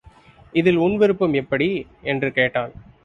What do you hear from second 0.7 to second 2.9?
உன் விருப்பம் எப்படி? என்று கேட்டான்.